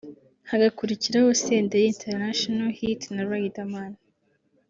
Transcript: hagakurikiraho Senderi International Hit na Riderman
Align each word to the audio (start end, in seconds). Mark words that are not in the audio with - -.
hagakurikiraho 0.49 1.29
Senderi 1.43 1.91
International 1.93 2.69
Hit 2.79 3.01
na 3.15 3.23
Riderman 3.29 3.93